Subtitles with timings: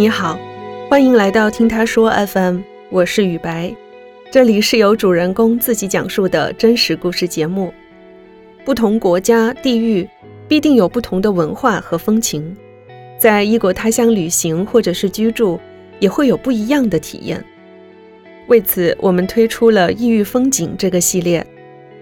[0.00, 0.38] 你好，
[0.88, 3.70] 欢迎来到听他说 FM，我是雨白，
[4.30, 7.70] 这里是由主人公自己讲述的真实故事节目。
[8.64, 10.08] 不同国家、地域
[10.48, 12.56] 必定有不同的文化和风情，
[13.18, 15.60] 在异国他乡旅行或者是居住，
[15.98, 17.44] 也会有不一样的体验。
[18.46, 21.46] 为此，我们推出了异域风景这个系列，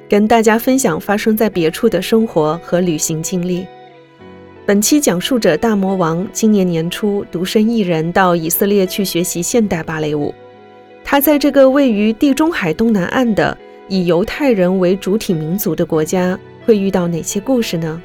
[0.08, 3.66] 跟大家分享发生在别处的生活和旅行经历。
[4.68, 10.34] 本期讲述者大魔王今年年初独身一人到以色列去学习现代芭蕾舞。
[11.02, 13.56] 他在这个位于地中海东南岸的
[13.88, 18.02] 以犹太人为主体民族的国家，会遇到哪些故事呢？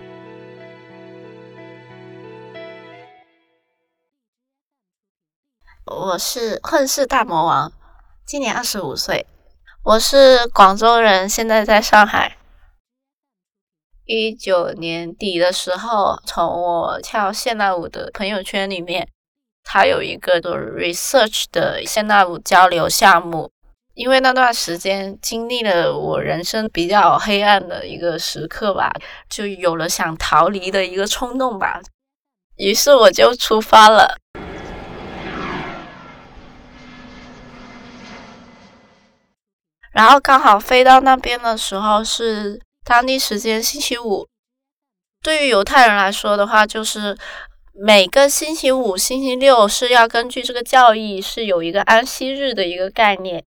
[5.85, 7.73] 我是混世大魔王，
[8.25, 9.27] 今年二十五岁，
[9.83, 12.37] 我是广州人，现在在上海。
[14.05, 19.07] 一九年底的时候，从我跳现代舞的朋友圈里面，
[19.63, 23.49] 他有一个做 research 的现代舞交流项目。
[23.93, 28.91] 因为那段时间经历了我人生比较黑暗的一个时刻吧，
[29.29, 31.79] 就有了想逃离的一个冲动吧。
[32.57, 34.17] 于是我就出发了，
[39.91, 42.59] 然后刚好飞到那边的时候是。
[42.83, 44.27] 当地时间星期五，
[45.21, 47.17] 对于犹太人来说的话，就是
[47.73, 53.43] 每个星期五、星期六是要根据这个教义是有一个安息日的一个概念，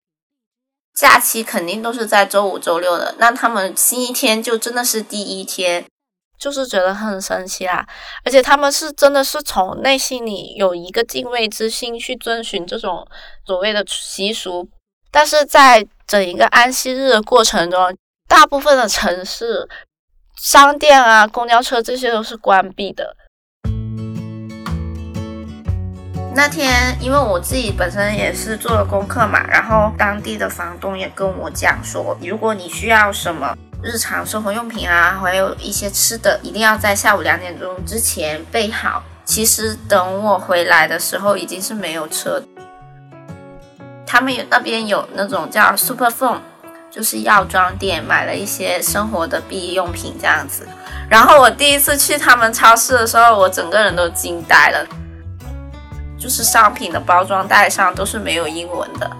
[0.94, 3.16] 假期肯定都是在周五、周六的。
[3.18, 5.84] 那他们星期天就真的是第一天，
[6.38, 7.84] 就是觉得很神奇啦。
[8.24, 13.04] 而且他们是真的是从内心里有一个敬畏之心去遵循这种
[13.44, 14.68] 所谓的习俗，
[15.10, 17.96] 但是在整一个安息日的过程中。
[18.34, 19.68] 大部分的城市、
[20.36, 23.14] 商店啊、公交车这些都是关闭的。
[26.34, 39.04] 那天，因为我自己本身也是做了功课嘛，然后当地的房东也跟我讲说，如果你需要什么日常生活用品啊，还有一些吃的，一定要在下午两点钟之前备好。
[39.24, 42.42] 其实等我回来的时候，已经是没有车。
[44.04, 46.40] 他们有那边有那种叫 Super Phone。
[46.94, 50.64] 就是药妆店买了一些生活的必用品这样子，
[51.10, 54.86] 然后我第一次去他们超市的时候，我整个人都惊呆了，
[56.16, 59.10] 就是商品的包装袋上都是没有英文的，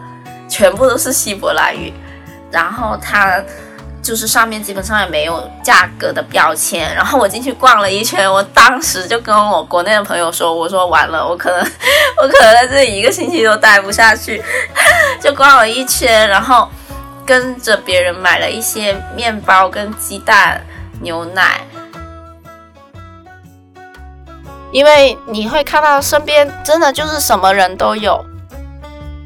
[0.49, 1.93] 全部都是希伯来语，
[2.49, 3.43] 然后它
[4.01, 11.59] 就是上面基本上也没有价格的标签，然后我进去逛了一圈，我当时就跟我国内的朋友说，我说完了，我可能
[12.23, 14.41] 我可能在这里一个星期都待不下去，
[15.21, 16.69] 就逛了一圈，然后。
[17.27, 20.61] 跟着别人买了一些面包、跟鸡蛋、
[21.01, 21.61] 牛奶，
[24.71, 28.25] 因为你会看到身边真的就是什么人都有。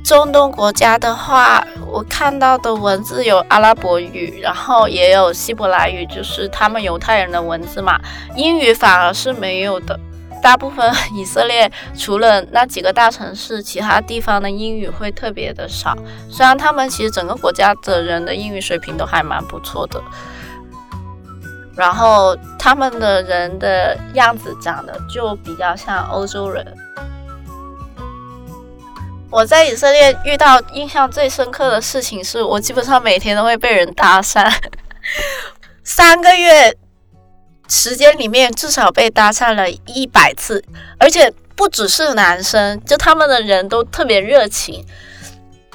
[0.05, 8.01] 中东国家的话，我看到的文字有阿拉伯语，然后也有希伯来语，就是他们犹太人的文字嘛。
[8.35, 10.01] 英语反而是没有的。
[10.43, 15.97] 大部分以色列除了那几个大城市，其他地方的英语会特别的少。
[16.31, 20.03] 虽然他们其实整个国家的人的英语水平都还蛮不错的，
[21.77, 26.67] 然后他们的人的样子长得就比较像欧洲人。
[29.31, 34.51] 我在以色列遇到印象最深刻的事情是，我基本上每天都会被人搭讪，
[35.85, 36.75] 三个月。
[37.69, 40.65] 时间里面至少被搭讪了一百次，
[40.99, 44.85] 而且不只是男生，就他们的人都特别热情。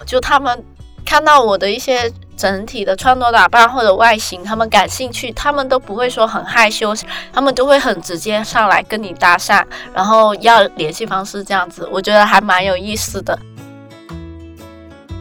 [0.05, 0.63] 就他们
[1.05, 6.93] 看到我的一些整体的穿着打扮或者外形，他们感兴趣，他们都不会说很害羞，
[7.31, 13.37] 他们都会很直接上来跟你搭讪，然后要联系方式这样子，我觉得还蛮有意思的。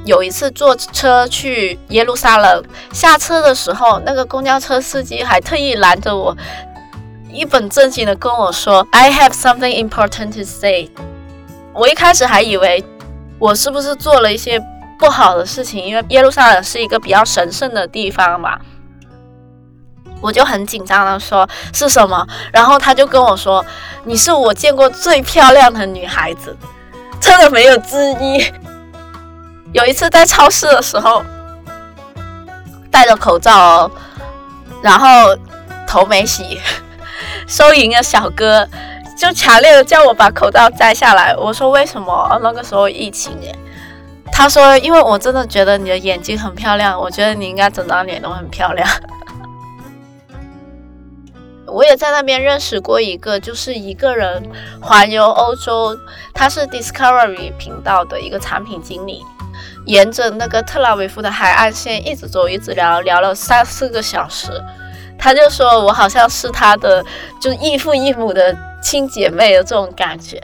[0.05, 6.37] 有一次坐车去耶路撒冷，下车的时候，那个公交车司机还特意拦着我，
[7.31, 10.91] 一本正经的跟我说：“I have something important to say。”
[11.73, 12.85] 我一开始还以为
[13.39, 14.61] 我是不是做了一些
[14.99, 18.59] 不好的事情，因为耶路撒冷是一个比较神圣的地方嘛，
[20.21, 23.65] 我就很紧张的说：“是什么？”然后他就跟我说
[24.05, 26.57] ：“你是我见过最漂亮的女孩子，
[27.21, 28.45] 真的没有之一。”
[29.73, 31.23] 有一次在超市的时候，
[32.91, 33.91] 戴着口罩哦，
[34.83, 35.37] 然后
[35.87, 36.61] 头没洗，
[37.49, 38.69] 收银的小哥
[39.19, 41.35] 就强烈的叫我把口罩摘下来。
[41.37, 42.39] 我说为什么？
[42.43, 43.55] 那个时候疫情耶。
[44.31, 48.89] 他说因为我真的觉得你的眼睛很漂亮，我觉得你应该整张脸都很漂亮。
[51.67, 54.43] 我也在那边认识过一个，就是一个人
[54.81, 55.97] 环游欧洲，
[56.35, 59.23] 他是 Discovery 频道的一个产品经理，
[59.87, 64.51] 沿着那个特拉维夫的海岸线一直走，一直聊，聊了三四个小时。
[65.19, 67.05] 他就说我好像是他的，
[67.41, 70.41] 就异父异母的亲姐妹的这种感觉。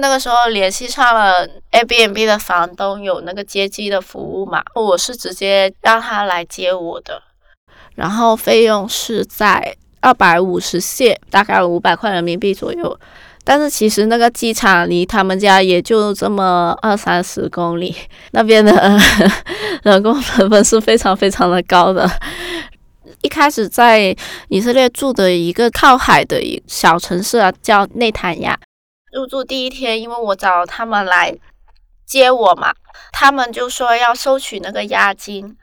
[0.00, 7.22] 那个时候联系上了 Airbnb 的房东，有那个接机的服务嘛，我是直接让他来接我的。
[7.94, 12.98] 然后费用是在二百五十线，大概五百块人民币左右。
[13.44, 17.94] 但是其实那个机场离他们家也就这么二三十公里，
[18.32, 18.72] 那边的
[19.82, 22.08] 人工成本是非常非常的高的。
[23.22, 24.14] 一开始在
[24.48, 28.58] 以色列住的一个靠海的小城市啊，叫内坦亚。
[29.12, 31.36] 入住第一天，因为我找他们来
[32.06, 32.72] 接我嘛，
[33.12, 35.56] 他们就说要收取那个押金。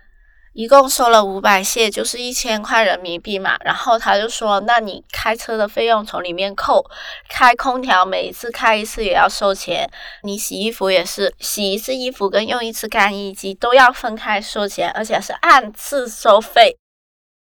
[0.53, 3.55] 一共收了五百谢，就是一千块人民币嘛。
[3.63, 6.83] 然后他就说：“那你开车的费用从里面扣，
[7.29, 9.89] 开空调每一次开一次也要收钱。
[10.23, 16.75] 你洗衣服也是，洗一次衣服跟用一次干衣机都要分开收钱，而且是按次收费。”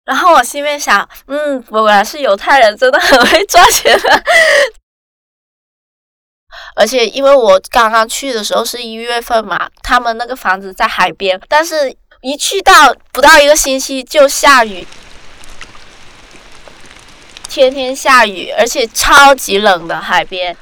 [0.03, 4.09] 然后我心里面想：“嗯，果然是犹太人，真的很会赚钱的。”
[6.75, 11.95] 而且因为我刚刚去的时候是一月份嘛，他们那个房子在海边，但是。
[12.25, 14.87] 一去到不到一个星期就下雨，
[17.47, 20.57] 天天下雨，而且超级冷的海边。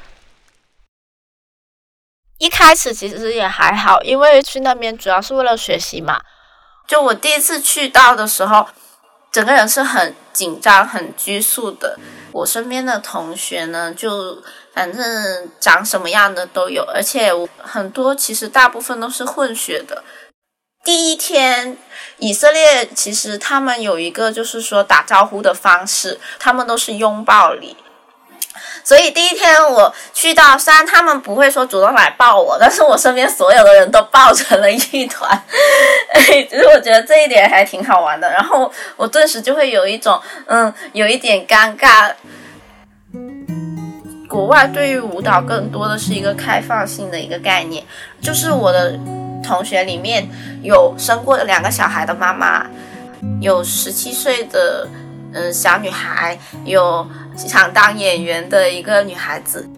[2.36, 6.20] 一开始其实也还好，因为去那边主要是为了学习嘛。
[6.86, 8.68] 就我第一次去到的时候，
[9.32, 11.98] 整个人是很紧张、很拘束的。
[12.32, 14.42] 我身边的同学呢，就
[14.74, 20.04] 反正长什么样的都有，而且很多其实大部分都是混血的。
[20.84, 21.78] 第一天，
[22.18, 27.74] 以色列其实他们有一个就是说打招呼的方式，他们都是拥抱礼。
[28.84, 35.30] 所以第一天我去到，虽然他们不会说主动来抱我，但是我身边所有的人都抱成了一团。
[36.12, 38.30] 哎， 其实我觉得这一点还挺好玩的。
[38.30, 42.12] 然后我顿时就会有一种，嗯，有一点尴尬。
[44.28, 47.82] 国外对于舞蹈更多的是一个开放性的一个概念，
[48.20, 48.98] 就是我的。
[49.44, 50.26] 同学里面
[50.62, 52.66] 有生过两个小孩的妈妈，
[53.40, 54.88] 有十七岁的
[55.32, 57.06] 嗯小女孩，有
[57.36, 59.68] 想当演员的一个女孩子，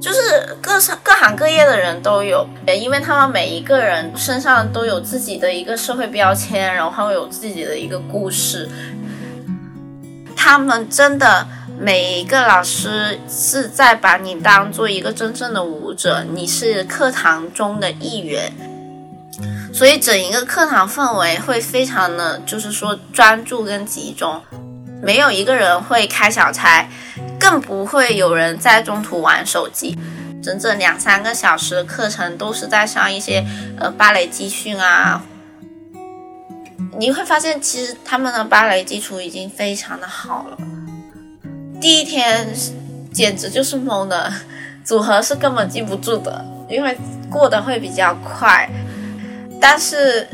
[0.00, 0.20] 就是
[0.60, 8.68] 各各行各业的人都有，因为他们每一个人身上都有自己的一个社会标签，然后有自己的一个故事。
[10.36, 11.46] 他们真的
[11.78, 18.52] 每一个老师是在把你当做一个真正的舞者，你是课堂中的一员。
[19.74, 24.40] 所以整一个课堂氛围会非常的，就是说专注跟集中，
[25.02, 26.88] 没有一个人会开小差，
[27.40, 29.98] 更不会有人在中途玩手机。
[30.40, 33.44] 整整两三个小时的课程都是在上一些
[33.76, 35.24] 呃芭蕾基训啊。
[36.96, 40.56] 你会发现，其实他们的芭蕾基础已经非常的好了。
[41.80, 42.46] 第一天
[43.12, 44.32] 简直就是懵的，
[44.84, 46.96] 组合是根本记不住的，因为
[47.28, 48.70] 过得会比较快。
[49.66, 50.28] 但是，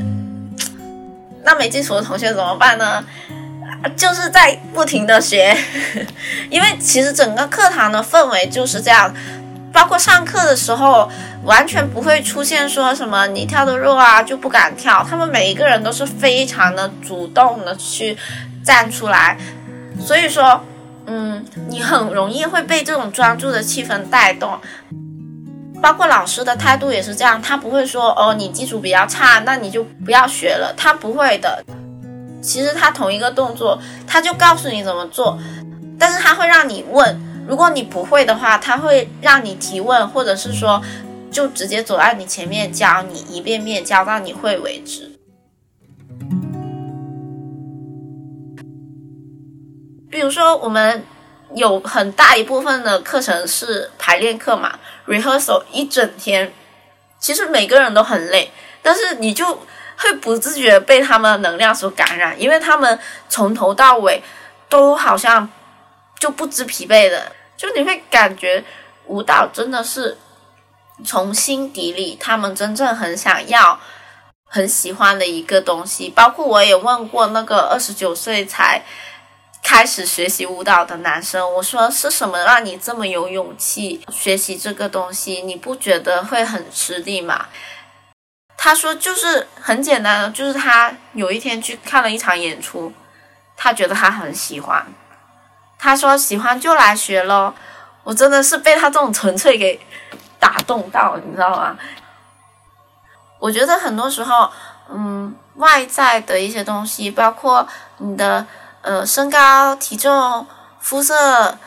[1.46, 3.04] 那没基础的同学怎么办呢？
[3.96, 5.56] 就是在不停的学，
[6.50, 9.14] 因为其实整个课堂的氛围就是这样，
[9.72, 11.08] 包括上课的时候，
[11.44, 18.18] 完全不会出现说什么你跳的弱啊就不敢跳，他们每一个人都是非常的主动的去
[18.64, 19.38] 站出来，
[20.04, 20.60] 所以说，
[21.06, 24.58] 嗯，你很容易会被这种专注的气氛带动。
[25.82, 30.74] 包括老师的态度也是这样，他不会说哦，你基础比较差，那你就不要学了。
[30.76, 31.64] 他不会的。
[32.42, 35.38] 其实他同一个动作，他就告诉你怎么做，
[35.98, 37.20] 但是他会让你问。
[37.48, 40.82] 如果你不会的话，他会让你提问，或者是说，
[41.30, 45.18] 就直接走在你前面教你，一遍遍教到你会为止。
[50.10, 51.02] 比如说我们。
[51.54, 56.52] 有很大一部分的课程是排练课嘛，rehearsal 一整天，
[57.18, 58.52] 其实每个人都很累，
[58.82, 59.44] 但是你就
[59.96, 62.96] 会不自觉被他们的能量所感染，因为他们
[63.28, 64.22] 从头到尾
[64.68, 65.50] 都好像
[66.20, 68.64] 就不知疲惫的，就你会感觉
[69.06, 70.16] 舞蹈真的是
[71.04, 73.80] 从心底里他们真正很想要、
[74.44, 76.08] 很喜欢的一个东西。
[76.10, 78.84] 包括我也问过那个二十九岁才。
[79.72, 85.42] 开始学习舞蹈的男生，我说是什么让你这么有勇气学习这个东西？
[85.42, 87.46] 你不觉得会很吃力吗？
[88.56, 92.92] 他说就是很简单的，就是他有一天去看了一场演出，
[93.56, 94.84] 他觉得他很喜欢。
[95.78, 97.54] 他说喜欢就来学咯。
[98.02, 99.80] 我真的是被他这种纯粹给
[100.40, 101.78] 打动到，你知道吗？
[103.38, 104.50] 我觉得很多时候，
[104.90, 107.64] 嗯，外在的一些东西，包括
[107.98, 108.44] 你的
[108.82, 110.46] 呃身高、体重、
[110.80, 111.58] 肤色、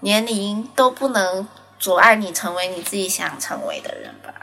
[0.00, 1.46] 年龄，都不能
[1.78, 4.34] 阻碍你成为你自己想成为的人吧。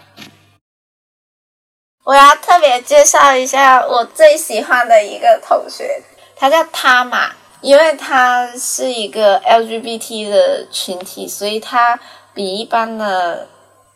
[2.06, 6.04] 我要特别介绍一下我最喜欢的一个同学，
[6.36, 7.32] 他叫他嘛，
[7.62, 12.00] 因为他是一个 LGBT 的群体，所以他
[12.34, 13.48] 比一般的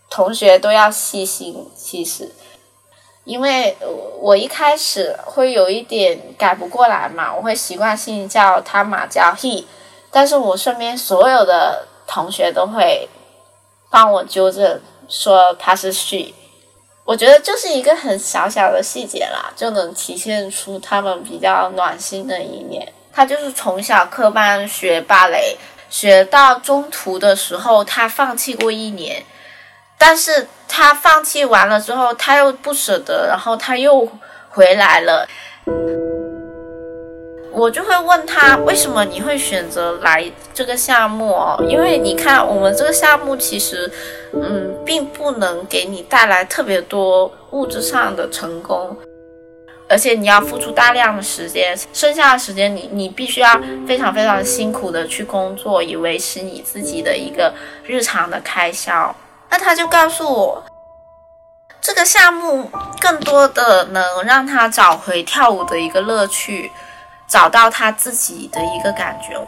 [0.10, 1.70] 同学都要细心。
[1.76, 2.32] 其实。
[3.26, 3.76] 因为
[4.20, 9.64] 我一开始会有一点改不过来嘛，我会习惯性叫他马叫 he，
[10.12, 13.08] 但是我身边所有的同学都会
[13.90, 16.34] 帮我纠正说他是 she，
[17.06, 22.92] 我觉得就是一个很小小的细节啦，就能体现出他们比较暖心的一面。
[23.14, 25.56] 他就是从小科班学芭蕾，
[25.90, 29.24] 学到中途的时候，他放弃过一年。
[29.98, 34.08] 但是他放弃完了之后，他又不舍得，然后他又
[34.50, 35.28] 回来了。
[37.56, 41.64] 我就会问他，为什么你会选择来这个项目哦？
[41.70, 43.90] 因为你看，我们这个项目其实，
[44.34, 48.98] 嗯，并不能给你带来特别多物质上的成功，
[49.88, 57.54] 而且你要付出大量的时间，剩下的时间你你必须要非常非常辛苦的去工作，以维持你自己的一个
[57.86, 59.16] 日常的开销。
[59.54, 60.64] 那他就告诉我，
[61.80, 62.68] 这个项目
[63.00, 66.72] 更多的能让他找回跳舞的一个乐趣，
[67.28, 69.40] 找到他自己的一个感觉。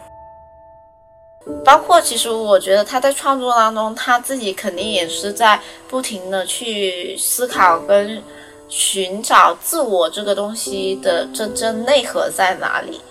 [1.65, 5.59] 包括其实我觉得他在创作当中，他自己肯定也是在
[5.89, 8.21] 不停的去思考跟
[8.69, 13.01] 寻找自我这个东西的真正内核在哪里。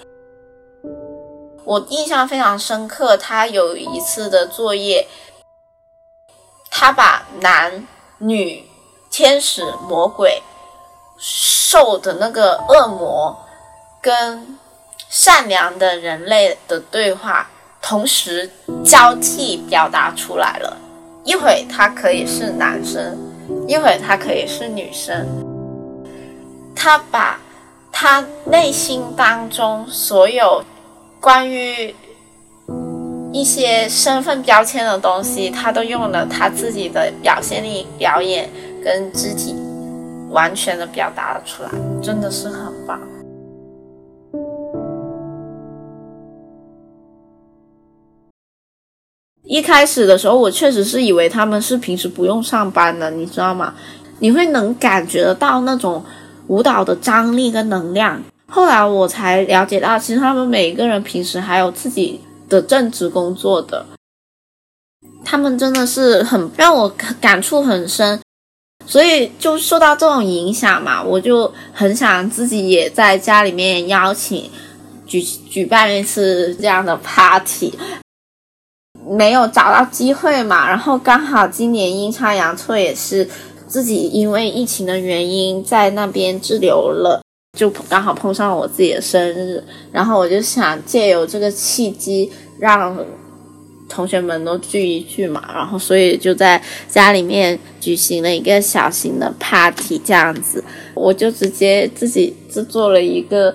[1.65, 5.05] 我印象非常深刻，他有一次的作业。
[6.77, 7.87] 他把男
[8.19, 8.69] 女、
[9.09, 10.43] 天使、魔鬼、
[11.17, 13.39] 兽的那个恶魔
[14.03, 14.59] 跟
[15.09, 17.49] 善良的人类的对话
[17.81, 18.51] 同时
[18.85, 20.77] 交替表达出来了。
[21.23, 23.17] 一会他可以是男生，
[23.69, 25.25] 一会他可以是女生。
[26.75, 27.39] 他把
[27.93, 30.65] 他内心当中所有
[31.21, 31.95] 关于。
[33.35, 38.49] 一些身份标签的东西，他都用了他自己的表现力、表演
[38.81, 39.57] 跟肢体，
[40.31, 43.01] 完全的表达了出来，真的是很棒。
[49.43, 53.75] 一开始的时候，我确实是以为他们是平时不用上班的，你知道吗？
[54.21, 56.05] 你会能感觉得到那种
[56.47, 58.23] 舞蹈的张力跟能量。
[58.47, 62.21] 后来我才了解到，其实他们每一个人平时还有自己。
[62.49, 63.87] 的正职工作的，
[65.25, 66.89] 他们真的是很让我
[67.21, 68.21] 感触很深，
[68.87, 74.51] 所以就受到这种影响嘛，我就很想自己也在家里面邀请
[75.07, 77.73] 举举办一次这样的 party，
[79.07, 83.29] 没有找到机会嘛，然后刚好今年阴差阳错也是
[83.67, 87.24] 自己因为疫情的原因在那边滞留了。
[87.55, 92.99] 就刚好碰上我自己的生日，然后我就想借由这个契机，让
[93.89, 103.55] 同学们都聚一聚嘛，然后所以就在家里面举行了一个小型的 party，这样子，我就直接自己制作了一个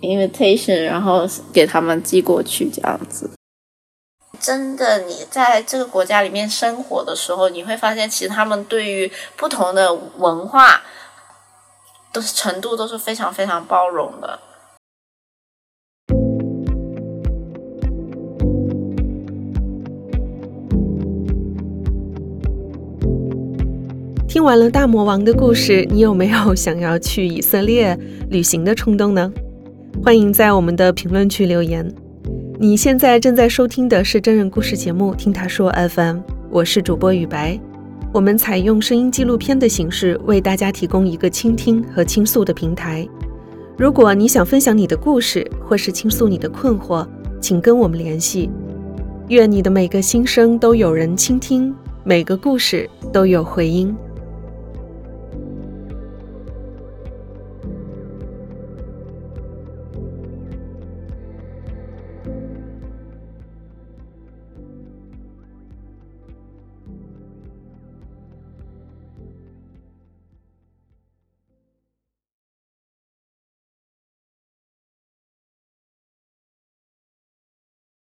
[0.00, 3.28] invitation，然后给他们寄过去，这样子。
[4.38, 10.82] 真的，你在这个国家里面生活的时候，你会发现，其实他们对于不同的文化。
[12.14, 14.38] 都是程度都是非常非常包容的。
[24.28, 27.98] 听完了大魔王的故事，你有没有想要去以色列
[28.30, 29.32] 旅行的冲动呢？
[30.04, 31.92] 欢迎在我们的评论区留言。
[32.60, 36.18] 你现在正在收听的是真人故事节目《听他说 FM》，
[36.48, 37.58] 我是主播雨白。
[38.14, 43.04] 我们采用声音纪录片的形式，为大家提供一个倾听和倾诉的平台。
[43.76, 47.04] 如果你想分享你的故事，或是倾诉你的困惑，
[47.40, 48.48] 请跟我们联系。
[49.30, 53.92] 愿你的每个心声都有人倾听，每个故事都有回音。